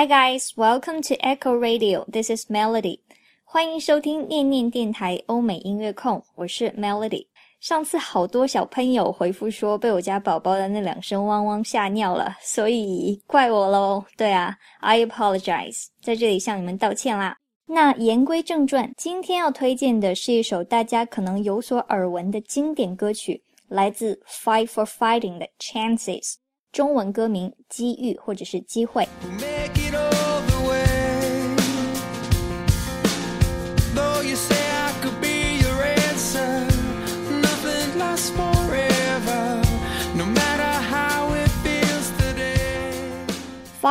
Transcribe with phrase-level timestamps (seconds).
[0.00, 2.06] Hi guys, welcome to Echo Radio.
[2.10, 3.00] This is Melody.
[3.44, 7.26] 欢迎收听念念电台欧美音乐控，我是 Melody。
[7.60, 14.02] 上次好多小朋友回复说被我家宝宝的那两声汪汪吓尿了，所以怪我喽。
[14.16, 17.36] 对啊，I apologize，在这里向你们道歉啦。
[17.66, 26.36] 那言归正传，今天要推荐的是一首大家可能有所耳闻的经典歌曲，来自 Fight for Fighting 的 Chances。
[26.72, 29.06] 中文歌名《机遇》或者是机会。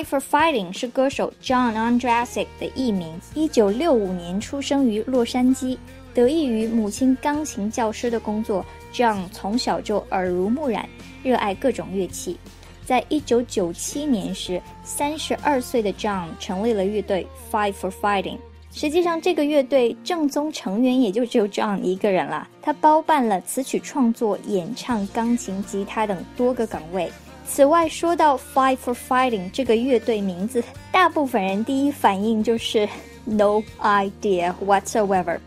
[0.00, 3.20] Fight for Fighting 是歌手 John Ondrasik 的艺名。
[3.34, 5.76] 一九六五年出生于洛杉矶，
[6.14, 10.88] 得益于母亲钢琴教师的工作，John 从小就耳濡目染，
[11.22, 12.38] 热爱各种乐器。
[12.86, 18.38] 在一九九七年时，三十二岁的 John 成立了乐队 Fight for Fighting。
[18.72, 22.48] 实际上，这个乐队正宗成员也就只有 John 一个人了。
[22.62, 27.12] 他包办了词曲创作、演唱、钢琴、吉他等多个岗位。
[27.52, 30.62] 此外，说到 Fight for Fighting 这个乐队名字，
[30.92, 32.88] 大部分人第一反应就是
[33.24, 35.40] No idea whatsoever，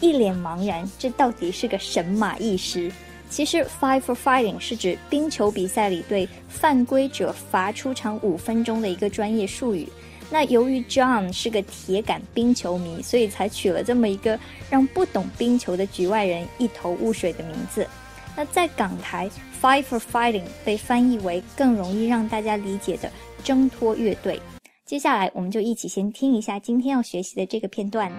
[0.00, 2.90] 一脸茫然，这到底是个神马意思？
[3.28, 9.86] 其实 Fight for Fighting 是指冰球比赛里对犯规者罚出场五分钟的一个专业术语。
[10.30, 17.86] 那由于 John 是个铁杆冰球迷，所以才取了这么一个让不懂冰球的局外人一头雾水的名字。
[18.36, 19.28] 那在港台
[19.60, 23.10] ，Fight for Fighting 被翻译为更容易让大家理解的
[23.42, 24.40] 挣脱乐队。
[24.86, 28.10] 接下来，我们就一起先听一下今天要学习的这个片段。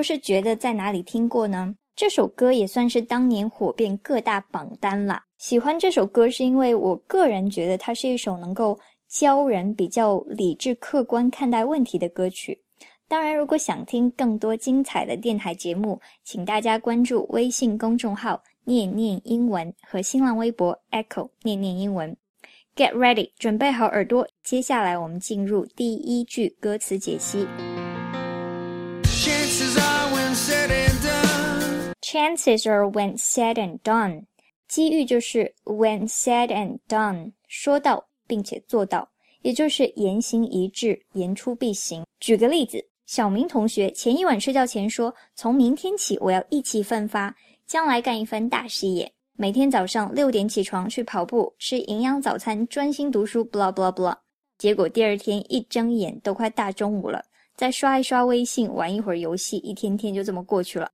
[0.00, 1.74] 不是觉得在哪里听过呢？
[1.94, 5.22] 这首歌也算是当年火遍各大榜单啦。
[5.36, 12.58] 喜欢这首歌是因为我个人觉得它是一首能够教人比较理智客观看待问题的歌曲。
[13.08, 22.16] 当然，如果想听更多精彩的电台节目，请大家关注微信公众号“念念英文”和新浪微博 “Echo 念念英文”。
[22.74, 24.26] Get ready，准备好耳朵。
[24.42, 27.46] 接下来我们进入第一句歌词解析。
[32.12, 34.24] Chances are when said and done，
[34.66, 39.08] 机遇就是 when said and done，说到并且做到，
[39.42, 42.04] 也就是言行一致，言出必行。
[42.18, 47.32] 举个例子，小明同学前一晚睡觉前说，从明天起我要意气奋发，
[47.64, 49.12] 将来干一番大事业。
[49.36, 54.16] 每天早上六点起床去跑步，吃营养早餐，专心读书，blah blah blah。
[54.58, 60.90] 结果第二天一睁眼都快大中午了，再刷一刷微信，玩一会儿游戏，一天天就这么过去了。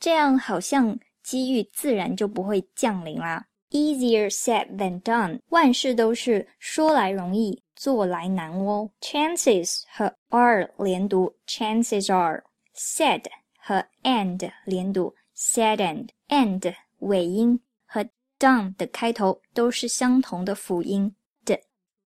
[0.00, 3.46] 这样好像机遇自然就不会降临啦。
[3.70, 8.90] Easier said than done，万事都是说来容易，做来难哦。
[9.02, 13.24] Chances 和 are 连读，chances are；said
[13.58, 21.60] 和 and 连读，said and；and 尾音和 done 的开头都是相同的辅音的，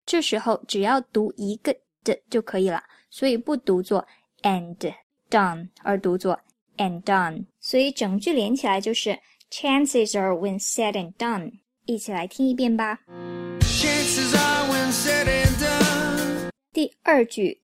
[0.07, 4.05] 这时候只要读一个的就可以了，所以不读作
[4.41, 4.95] and
[5.31, 6.41] done，而读作。
[6.79, 9.20] and done，所以整句连起来就是
[9.52, 11.52] Chances are when said and done。
[11.86, 13.00] 一起来听一遍吧。
[13.62, 16.50] Chances are when said and done。
[16.74, 17.62] 第二句。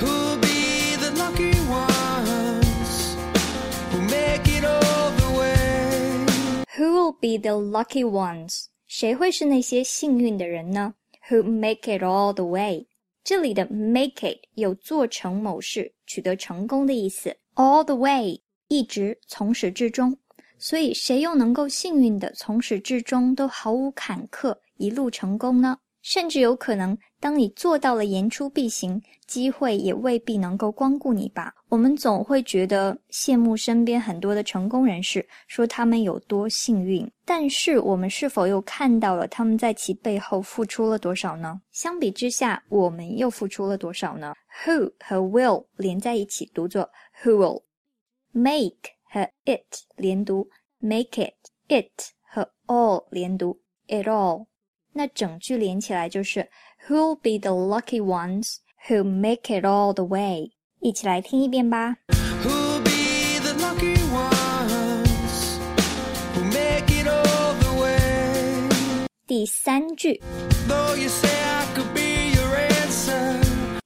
[0.00, 3.16] Who'll be the lucky ones
[3.92, 6.26] who make it all the way?
[6.76, 8.66] Who will be the lucky ones？
[8.86, 10.94] 谁会是那些幸运的人呢？
[11.28, 12.86] Who make it all the way？
[13.24, 17.38] 这里的 make it 有做成某事、取得成功的意思。
[17.54, 20.15] All the way 一直从始至终，
[20.59, 25.77] 所以谁又能够幸运的从始至终都毫无坎坷，一路成功呢？
[26.01, 31.53] 甚至有可能，当你做到了言出必行，机会也未必能够光顾你吧。
[31.67, 37.05] 我们总会觉得羡慕身边很多的成功人士，说他们有多幸运。
[37.25, 41.59] 但是，我们是否又看到了他们在其背后付出了多少呢？
[41.71, 44.33] 相比之下，我们又付出了多少呢
[44.63, 46.89] ？Who 和 will 连在一起读作
[47.21, 47.61] who will
[48.32, 50.48] will，make 和 it 连读
[50.78, 54.46] make it，it 和 all 连读 it all。
[54.92, 56.48] 那整句连起来就是
[56.88, 60.50] Who'll be the lucky ones who make it all the way？
[60.80, 61.96] 一起来听一遍吧。
[62.08, 65.58] Who'll be the lucky ones
[66.34, 69.06] who make it all the way?
[69.26, 70.20] 第三句
[70.68, 73.40] Though you say I could be your answer,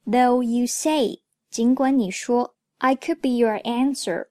[0.05, 4.27] Though you say，尽管你说 I could be your answer，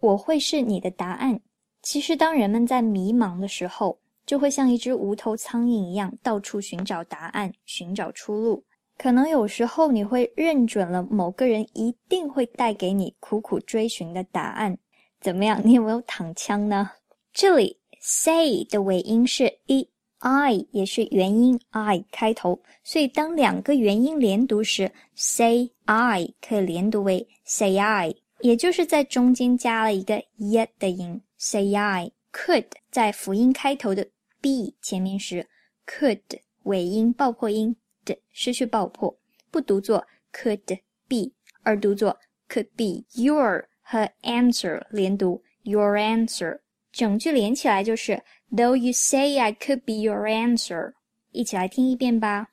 [0.00, 1.40] 我会是你的答案。
[1.82, 8.64] 其实当人们在迷茫的时候，就会像一只无头苍蝇一样，到处寻找答案，寻找出路。
[8.98, 14.76] 可能有时候你会认准了某个人一定会带给你苦苦追寻的答案。
[15.20, 15.60] 怎么样？
[15.64, 16.90] 你有没有躺枪呢？
[17.32, 34.08] 这里 say 的尾音是 e，i 也是元音 i 开头，所以当两个元音连读时，say I 可以连读为 say I，也就是在中间加了一个 yet 的音，say I could 在辅音开头的。
[34.42, 35.48] be 前面时
[35.86, 36.20] could
[36.64, 37.74] 尾音爆破音
[38.04, 39.18] 的失去爆破，
[39.50, 40.78] 不读作 could
[41.08, 42.16] be，而读作
[42.48, 43.04] could be。
[43.20, 46.60] your 和 answer 连读 your answer，
[46.92, 48.22] 整句连起来就是
[48.52, 50.92] Though you say I could be your answer，
[51.32, 52.48] 一起来听一遍吧。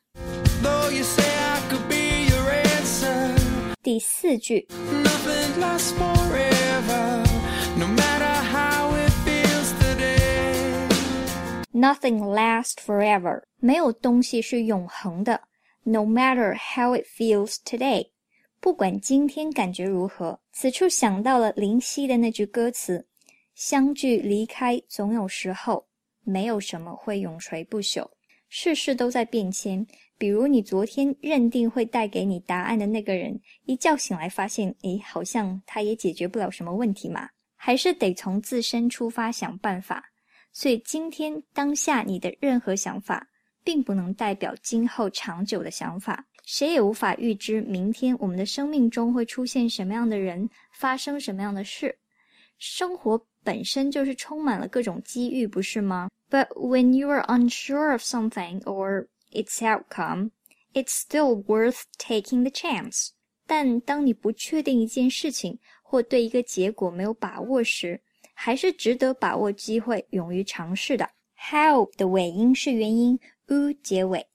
[0.63, 3.35] though you say I could be your answer,
[3.83, 4.67] 第四句
[5.03, 5.42] nothing
[11.73, 15.41] Nothing Lasts Forever，没有东西是永恒的。
[15.83, 18.09] No matter how it feels today，
[18.59, 23.05] 不管今天感觉如何，此处想到了林夕的那句歌词：
[23.53, 25.85] 相聚离开总有时候，
[26.23, 28.09] 没有什么会永垂不朽，
[28.49, 29.85] 事事都在变迁。
[30.23, 37.27] 比如你昨天认定会带给你答案的那个人，一觉醒来发现，诶，好像他也解决不了什么问题嘛，
[37.57, 40.01] 还是得从自身出发想办法。
[40.53, 43.27] 所以今天当下你的任何想法，
[43.65, 46.25] 并不能代表今后长久的想法。
[46.45, 51.93] 谁也无法预知明天我们的生命中会出现什么样的人，发生什么样的事。
[52.59, 60.31] 生活本身就是充满了各种机遇，不是吗？But when you are unsure of something or its outcome,
[60.73, 63.09] it's still worth taking the chance.
[63.45, 68.01] 但当你不确定一件事情或对一个结果没有把握时，
[68.33, 71.09] 还是值得把握机会，勇于尝试的。
[71.35, 74.25] How 的尾音是元音 u 结尾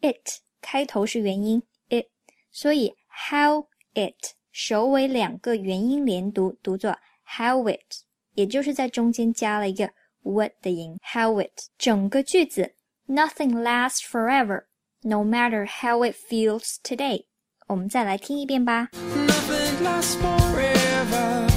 [0.00, 2.06] ，it 开头是元音 it，
[2.50, 8.02] 所以 how it 首尾两个元音连读，读作 how it，
[8.34, 9.88] 也就是在中间加了一个
[10.22, 11.70] what 的音 how it。
[11.78, 12.74] 整个句子
[13.07, 14.67] Nothing lasts forever,
[15.03, 17.25] no matter how it feels today。
[17.67, 18.89] 我们再来听一遍吧。
[18.93, 21.47] Nothing lasts forever,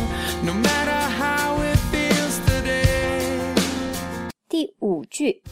[0.43, 3.55] no matter how it feels today.
[4.49, 5.43] 第五句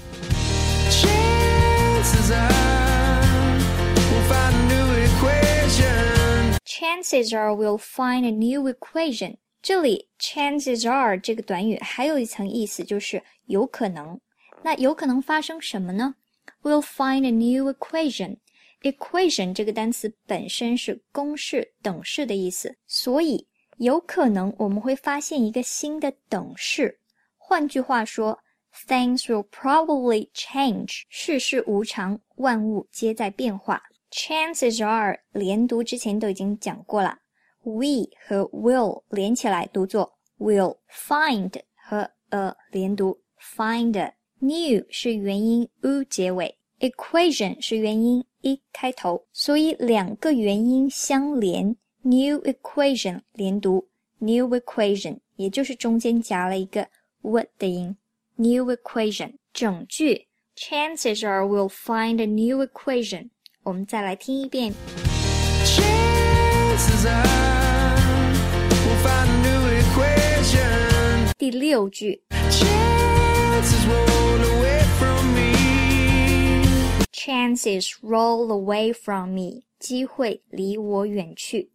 [0.90, 3.58] Chances are
[3.94, 6.56] we'll find a new equation.
[6.64, 9.36] Chances are we'll find a new equation。
[9.62, 14.20] 这里 chances are 这个短语还有一层意思，就是有可能。
[14.63, 16.15] 那有可能发生什么呢
[16.61, 18.37] ？We'll find a new equation。
[18.81, 23.47] equation 这个单词本身是公式、等式的意思，所以
[23.77, 26.99] 有可能我们会发现一个新的等式。
[27.37, 28.37] 换句话说
[28.87, 31.03] ，things will probably change。
[31.09, 33.81] 世事无常，万物皆在变化。
[34.11, 37.17] Chances are 连读之前都已经讲过了
[37.63, 40.77] ，we 和 will 连起来读作 will。
[40.89, 41.53] find
[41.87, 43.21] 和 a 连读
[43.55, 44.16] find。
[44.39, 53.87] New 是元音 u 结尾，equation 是元音 e 开头，所以两个元音相连，new equation 连读
[54.19, 56.87] new equation，也就是中间夹了一个
[57.21, 57.95] what 的音
[58.35, 59.33] ，new equation。
[59.53, 63.29] 整句 Chances are we'll find a new equation。
[63.63, 64.71] 我们再来听一遍。
[65.65, 67.95] Chances are
[68.69, 71.31] we'll find a new equation.
[71.39, 72.21] 第六句
[73.56, 75.52] Chances roll away from me.
[77.12, 81.70] Chances roll away from me，机会离我远去。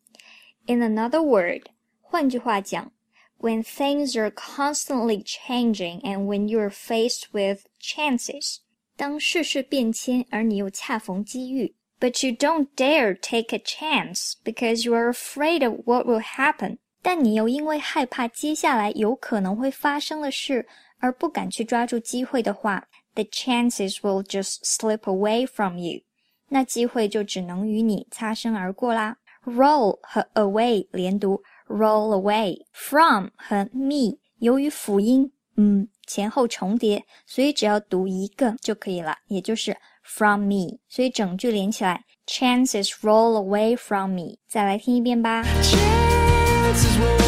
[0.66, 1.64] In another word，
[2.02, 2.92] 换句话讲，
[3.40, 8.58] when things are constantly changing and when you're faced with chances，
[8.98, 16.80] 当世事变迁，而你又恰逢机遇，but you don't dare take a chance because you are afraid of what will happen。
[17.02, 20.68] 但你又因为害怕接下来有可能会发生的事，
[21.03, 26.01] 而不敢去抓住机会的话，the chances will just slip away from you。
[26.49, 29.17] 那机会就只能与你擦身而过啦。
[29.45, 32.59] Roll 和 away 连读，roll away。
[32.73, 40.79] From 和 me 由于辅音，嗯，前后重叠，所以只要读一个就可以了，也就是 from me。
[40.89, 44.37] 所以整句连起来，chances roll away from me。
[44.49, 45.43] 再来听一遍吧。
[45.63, 47.22] Chances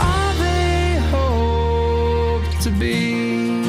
[0.00, 3.68] are they hope to be.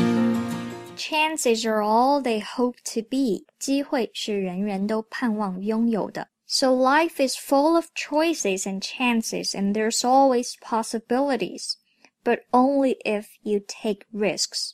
[0.96, 3.46] Chances are all they hope to be。
[3.60, 6.28] 机会是人人都盼望拥有的。
[6.48, 11.76] So life is full of choices and chances, and there's always possibilities,
[12.24, 14.74] but only if you take risks.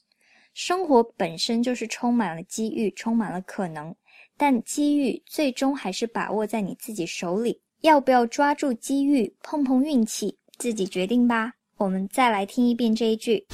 [0.63, 3.95] 生活本身就是充满了机遇，充满了可能，
[4.37, 7.63] 但机遇最终还是把握在你自己手里。
[7.81, 11.55] 要不要抓住机遇，碰碰运气，自己决定吧。
[11.79, 13.47] 我们再来听一遍这一句。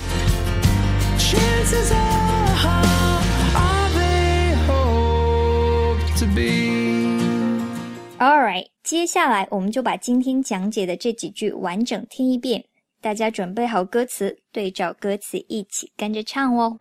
[8.19, 12.65] All right，接下来我们就把今天讲解的这几句完整听一遍，
[13.01, 16.77] 大家准备好歌词，对照歌词一起跟着唱哦。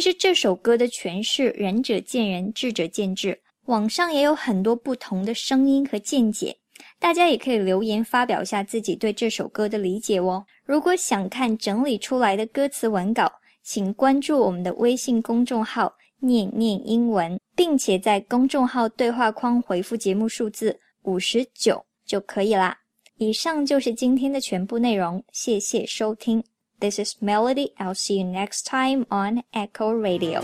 [0.00, 6.56] 其实这首歌的诠释仁者见仁，智者见智，网上也有很多不同的声音和见解，
[6.98, 10.42] 大家也可以留言发表一下自己对这首歌的理解哦。
[10.64, 13.30] 如果想看整理出来的歌词文稿，
[13.62, 22.74] 请关注我们的微信公众号“念念英文”，并且在公众号对话框回复节目数字五十九就可以啦。
[23.18, 26.42] 以上就是今天的全部内容，谢谢收听。
[26.80, 27.74] This is Melody.
[27.78, 30.40] I'll see you next time on Echo Radio.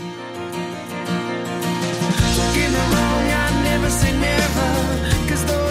[3.63, 5.29] Never never.
[5.29, 5.66] Cause